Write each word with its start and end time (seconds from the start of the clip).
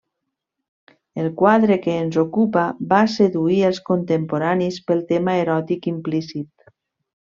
El 1.23 1.29
quadre 1.41 1.77
que 1.83 1.99
ens 2.05 2.17
ocupa 2.23 2.65
va 2.95 3.03
seduir 3.19 3.61
els 3.71 3.85
contemporanis 3.93 4.83
pel 4.91 5.09
tema 5.15 5.41
eròtic 5.47 5.91
implícit. 5.97 6.73